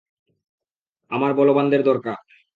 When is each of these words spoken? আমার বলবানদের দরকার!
আমার 1.11 1.31
বলবানদের 1.33 1.81
দরকার! 1.83 2.17